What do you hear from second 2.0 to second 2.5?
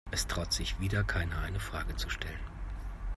stellen.